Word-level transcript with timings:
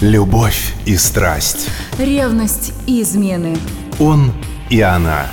Любовь 0.00 0.72
и 0.86 0.96
страсть. 0.96 1.68
Ревность 1.98 2.72
и 2.86 3.02
измены. 3.02 3.58
Он 3.98 4.32
и 4.70 4.80
она. 4.80 5.26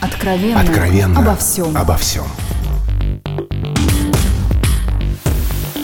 Откровенно. 0.00 0.60
Откровенно. 0.60 1.20
Обо 1.20 1.36
всем. 1.36 1.76
Обо 1.76 1.96
всем. 1.96 2.24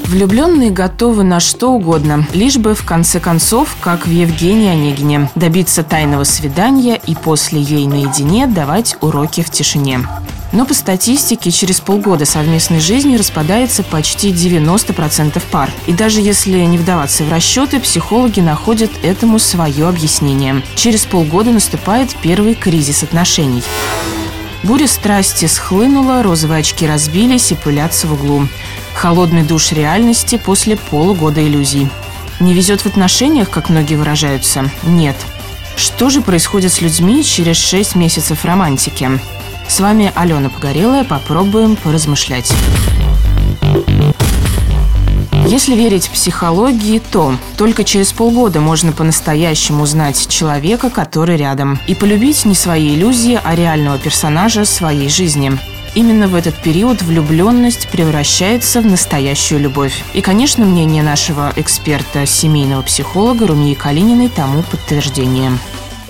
Влюбленные 0.06 0.72
готовы 0.72 1.22
на 1.22 1.38
что 1.38 1.70
угодно, 1.70 2.26
лишь 2.34 2.56
бы 2.56 2.74
в 2.74 2.84
конце 2.84 3.20
концов, 3.20 3.76
как 3.80 4.08
в 4.08 4.10
Евгении 4.10 4.70
Онегине, 4.70 5.30
добиться 5.36 5.84
тайного 5.84 6.24
свидания 6.24 7.00
и 7.06 7.14
после 7.14 7.60
ей 7.60 7.86
наедине 7.86 8.48
давать 8.48 8.96
уроки 9.02 9.42
в 9.42 9.50
тишине. 9.50 10.00
Но 10.52 10.64
по 10.64 10.74
статистике 10.74 11.50
через 11.50 11.80
полгода 11.80 12.24
совместной 12.24 12.80
жизни 12.80 13.16
распадается 13.16 13.82
почти 13.82 14.30
90% 14.30 15.42
пар. 15.50 15.70
И 15.86 15.92
даже 15.92 16.20
если 16.20 16.58
не 16.60 16.78
вдаваться 16.78 17.24
в 17.24 17.30
расчеты, 17.30 17.80
психологи 17.80 18.40
находят 18.40 18.90
этому 19.02 19.38
свое 19.38 19.88
объяснение. 19.88 20.62
Через 20.74 21.04
полгода 21.04 21.50
наступает 21.50 22.14
первый 22.22 22.54
кризис 22.54 23.02
отношений. 23.02 23.62
Буря 24.62 24.86
страсти 24.88 25.46
схлынула, 25.46 26.22
розовые 26.22 26.60
очки 26.60 26.86
разбились 26.86 27.52
и 27.52 27.54
пылятся 27.54 28.06
в 28.06 28.14
углу. 28.14 28.48
Холодный 28.94 29.42
душ 29.42 29.72
реальности 29.72 30.40
после 30.42 30.76
полугода 30.76 31.46
иллюзий. 31.46 31.88
Не 32.40 32.52
везет 32.52 32.80
в 32.80 32.86
отношениях, 32.86 33.50
как 33.50 33.68
многие 33.68 33.94
выражаются? 33.96 34.70
Нет. 34.82 35.16
Что 35.76 36.10
же 36.10 36.20
происходит 36.20 36.72
с 36.72 36.80
людьми 36.80 37.22
через 37.22 37.56
6 37.56 37.94
месяцев 37.94 38.44
романтики? 38.44 39.20
С 39.68 39.80
вами 39.80 40.12
Алена 40.14 40.48
Погорелая. 40.48 41.04
Попробуем 41.04 41.76
поразмышлять. 41.76 42.52
Если 45.46 45.74
верить 45.74 46.10
психологии, 46.10 46.98
то 46.98 47.36
только 47.56 47.84
через 47.84 48.12
полгода 48.12 48.60
можно 48.60 48.92
по-настоящему 48.92 49.82
узнать 49.82 50.28
человека, 50.28 50.90
который 50.90 51.36
рядом, 51.36 51.78
и 51.86 51.94
полюбить 51.94 52.44
не 52.44 52.54
свои 52.54 52.94
иллюзии, 52.94 53.38
а 53.42 53.54
реального 53.54 53.98
персонажа 53.98 54.64
своей 54.64 55.08
жизни. 55.08 55.52
Именно 55.94 56.28
в 56.28 56.34
этот 56.34 56.54
период 56.56 57.00
влюбленность 57.02 57.88
превращается 57.88 58.80
в 58.80 58.86
настоящую 58.86 59.60
любовь. 59.60 60.04
И, 60.14 60.20
конечно, 60.20 60.64
мнение 60.64 61.02
нашего 61.02 61.52
эксперта, 61.56 62.26
семейного 62.26 62.82
психолога 62.82 63.46
Румии 63.46 63.74
Калининой 63.74 64.28
тому 64.28 64.62
подтверждение. 64.62 65.52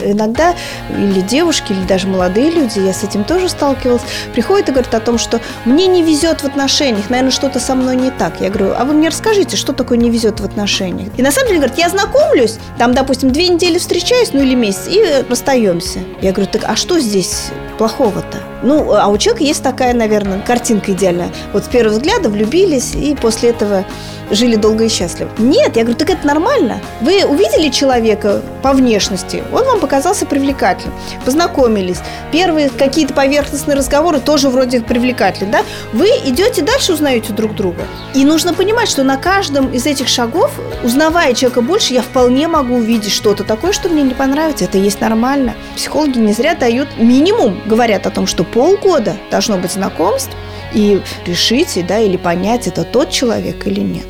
Иногда 0.00 0.54
или 0.90 1.20
девушки, 1.20 1.72
или 1.72 1.84
даже 1.86 2.06
молодые 2.06 2.50
люди, 2.50 2.78
я 2.78 2.92
с 2.92 3.02
этим 3.04 3.24
тоже 3.24 3.48
сталкивалась, 3.48 4.02
приходят 4.32 4.68
и 4.68 4.72
говорят 4.72 4.94
о 4.94 5.00
том, 5.00 5.18
что 5.18 5.40
мне 5.64 5.86
не 5.86 6.02
везет 6.02 6.42
в 6.42 6.44
отношениях, 6.44 7.10
наверное, 7.10 7.30
что-то 7.30 7.60
со 7.60 7.74
мной 7.74 7.96
не 7.96 8.10
так. 8.10 8.40
Я 8.40 8.50
говорю, 8.50 8.74
а 8.76 8.84
вы 8.84 8.94
мне 8.94 9.08
расскажите, 9.08 9.56
что 9.56 9.72
такое 9.72 9.98
не 9.98 10.10
везет 10.10 10.40
в 10.40 10.44
отношениях? 10.44 11.10
И 11.16 11.22
на 11.22 11.30
самом 11.30 11.48
деле 11.48 11.60
говорят, 11.60 11.78
я 11.78 11.88
знакомлюсь, 11.88 12.58
там, 12.78 12.94
допустим, 12.94 13.30
две 13.30 13.48
недели 13.48 13.78
встречаюсь, 13.78 14.32
ну 14.32 14.42
или 14.42 14.54
месяц, 14.54 14.86
и 14.88 15.24
расстаемся. 15.28 16.00
Я 16.20 16.32
говорю, 16.32 16.50
так 16.50 16.64
а 16.66 16.76
что 16.76 16.98
здесь 17.00 17.50
плохого-то? 17.78 18.38
Ну, 18.62 18.92
а 18.94 19.08
у 19.08 19.18
человека 19.18 19.44
есть 19.44 19.62
такая, 19.62 19.94
наверное, 19.94 20.40
картинка 20.40 20.92
идеальная. 20.92 21.30
Вот 21.52 21.64
с 21.64 21.68
первого 21.68 21.94
взгляда 21.94 22.28
влюбились, 22.28 22.94
и 22.94 23.14
после 23.14 23.50
этого 23.50 23.84
жили 24.30 24.56
долго 24.56 24.84
и 24.84 24.88
счастливо. 24.88 25.30
Нет, 25.38 25.76
я 25.76 25.82
говорю, 25.82 25.98
так 25.98 26.10
это 26.10 26.26
нормально. 26.26 26.80
Вы 27.00 27.24
увидели 27.24 27.68
человека 27.68 28.42
по 28.62 28.72
внешности, 28.72 29.42
он 29.52 29.64
вам 29.64 29.80
показался 29.80 30.26
привлекательным. 30.26 30.94
Познакомились. 31.24 31.98
Первые 32.32 32.70
какие-то 32.70 33.14
поверхностные 33.14 33.76
разговоры 33.76 34.20
тоже 34.20 34.48
вроде 34.48 34.80
привлекательны, 34.80 35.52
да? 35.52 35.62
Вы 35.92 36.08
идете 36.24 36.62
дальше, 36.62 36.92
узнаете 36.92 37.32
друг 37.32 37.54
друга. 37.54 37.82
И 38.14 38.24
нужно 38.24 38.54
понимать, 38.54 38.88
что 38.88 39.04
на 39.04 39.16
каждом 39.16 39.72
из 39.72 39.86
этих 39.86 40.08
шагов, 40.08 40.50
узнавая 40.82 41.34
человека 41.34 41.60
больше, 41.60 41.94
я 41.94 42.02
вполне 42.02 42.48
могу 42.48 42.76
увидеть 42.76 43.12
что-то 43.12 43.44
такое, 43.44 43.72
что 43.72 43.88
мне 43.88 44.02
не 44.02 44.14
понравится. 44.14 44.64
Это 44.64 44.78
есть 44.78 45.00
нормально. 45.00 45.54
Психологи 45.76 46.18
не 46.18 46.32
зря 46.32 46.54
дают 46.54 46.88
минимум, 46.98 47.60
говорят 47.66 48.06
о 48.06 48.10
том, 48.10 48.26
что 48.26 48.44
полгода 48.52 49.16
должно 49.30 49.58
быть 49.58 49.72
знакомств, 49.72 50.30
и 50.72 51.00
решите, 51.24 51.82
да, 51.82 51.98
или 51.98 52.16
понять, 52.16 52.66
это 52.66 52.84
тот 52.84 53.10
человек 53.10 53.66
или 53.66 53.80
нет. 53.80 54.06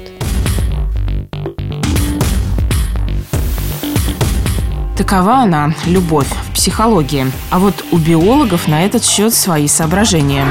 Такова 4.96 5.36
она, 5.36 5.74
любовь 5.84 6.28
в 6.48 6.54
психологии. 6.54 7.26
А 7.50 7.58
вот 7.58 7.84
у 7.92 7.98
биологов 7.98 8.66
на 8.66 8.84
этот 8.84 9.04
счет 9.04 9.34
свои 9.34 9.68
соображения. 9.68 10.46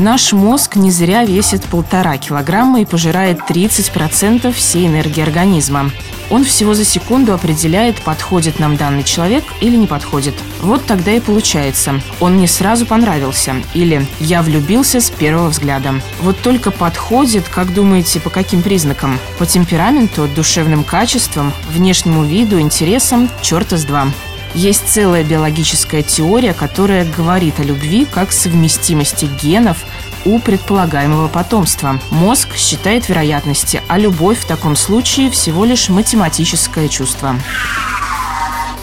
Наш 0.00 0.32
мозг 0.32 0.76
не 0.76 0.90
зря 0.90 1.24
весит 1.24 1.62
полтора 1.64 2.16
килограмма 2.16 2.80
и 2.80 2.86
пожирает 2.86 3.40
30% 3.46 4.50
всей 4.50 4.86
энергии 4.86 5.20
организма. 5.20 5.90
Он 6.30 6.42
всего 6.42 6.72
за 6.72 6.86
секунду 6.86 7.34
определяет, 7.34 8.00
подходит 8.00 8.58
нам 8.58 8.78
данный 8.78 9.02
человек 9.02 9.44
или 9.60 9.76
не 9.76 9.86
подходит. 9.86 10.32
Вот 10.62 10.86
тогда 10.86 11.12
и 11.12 11.20
получается. 11.20 12.00
Он 12.18 12.36
мне 12.36 12.48
сразу 12.48 12.86
понравился. 12.86 13.56
Или 13.74 14.06
я 14.20 14.40
влюбился 14.40 15.02
с 15.02 15.10
первого 15.10 15.48
взгляда. 15.48 16.00
Вот 16.22 16.38
только 16.40 16.70
подходит, 16.70 17.46
как 17.50 17.74
думаете, 17.74 18.20
по 18.20 18.30
каким 18.30 18.62
признакам? 18.62 19.18
По 19.38 19.44
темпераменту, 19.44 20.28
душевным 20.34 20.82
качествам, 20.82 21.52
внешнему 21.68 22.24
виду, 22.24 22.58
интересам, 22.58 23.28
черта 23.42 23.76
с 23.76 23.84
два. 23.84 24.06
Есть 24.54 24.88
целая 24.88 25.22
биологическая 25.22 26.02
теория, 26.02 26.54
которая 26.54 27.04
говорит 27.16 27.60
о 27.60 27.62
любви 27.62 28.04
как 28.04 28.32
совместимости 28.32 29.28
генов 29.40 29.84
у 30.24 30.38
предполагаемого 30.38 31.28
потомства. 31.28 32.00
Мозг 32.10 32.56
считает 32.56 33.08
вероятности, 33.08 33.80
а 33.88 33.96
любовь 33.96 34.40
в 34.40 34.46
таком 34.46 34.74
случае 34.76 35.30
всего 35.30 35.64
лишь 35.64 35.88
математическое 35.88 36.88
чувство. 36.88 37.36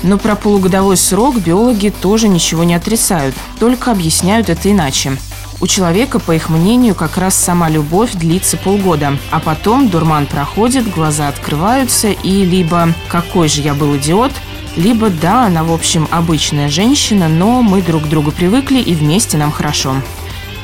Но 0.03 0.17
про 0.17 0.35
полугодовой 0.35 0.95
срок 0.95 1.37
биологи 1.37 1.89
тоже 1.89 2.27
ничего 2.27 2.63
не 2.63 2.75
отрицают, 2.75 3.35
только 3.59 3.91
объясняют 3.91 4.49
это 4.49 4.71
иначе. 4.71 5.17
У 5.59 5.65
человека, 5.65 6.19
по 6.19 6.33
их 6.33 6.49
мнению, 6.49 6.93
как 6.93 7.17
раз 7.17 7.35
сама 7.35 7.67
любовь 7.67 8.13
длится 8.13 8.57
полгода, 8.57 9.17
а 9.31 9.39
потом 9.39 9.89
дурман 9.89 10.27
проходит, 10.27 10.89
глаза 10.89 11.27
открываются 11.27 12.09
и 12.09 12.45
либо 12.45 12.93
«какой 13.09 13.47
же 13.47 13.61
я 13.61 13.73
был 13.73 13.97
идиот», 13.97 14.31
либо 14.77 15.09
да, 15.09 15.47
она, 15.47 15.63
в 15.63 15.73
общем, 15.73 16.07
обычная 16.11 16.69
женщина, 16.69 17.27
но 17.27 17.61
мы 17.61 17.81
друг 17.81 18.03
к 18.03 18.07
другу 18.07 18.31
привыкли 18.31 18.79
и 18.79 18.93
вместе 18.93 19.35
нам 19.37 19.51
хорошо. 19.51 19.95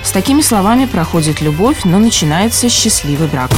С 0.04 0.12
такими 0.12 0.42
словами 0.42 0.86
проходит 0.86 1.42
любовь, 1.42 1.84
но 1.84 1.98
начинается 1.98 2.70
счастливый 2.70 3.28
брак. 3.28 3.50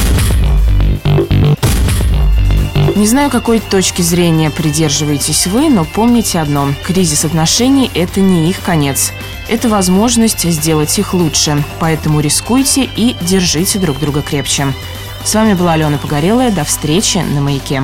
Не 2.96 3.08
знаю, 3.08 3.30
какой 3.30 3.60
точки 3.60 4.02
зрения 4.02 4.50
придерживаетесь 4.50 5.48
вы, 5.48 5.70
но 5.70 5.84
помните 5.84 6.40
одно. 6.40 6.70
Кризис 6.86 7.26
отношений– 7.26 7.92
это 7.94 8.22
не 8.22 8.50
их 8.50 8.62
конец. 8.62 9.12
Это 9.50 9.68
возможность 9.68 10.50
сделать 10.50 10.98
их 10.98 11.14
лучше. 11.14 11.62
Поэтому 11.80 12.22
рискуйте 12.22 12.90
и 12.96 13.18
держите 13.20 13.80
друг 13.80 14.00
друга 14.00 14.22
крепче. 14.22 14.68
С 15.26 15.36
вами 15.36 15.56
была 15.56 15.74
Алена 15.74 15.98
Погорелая. 15.98 16.52
До 16.52 16.64
встречи 16.64 17.18
на 17.18 17.42
«Маяке». 17.42 17.84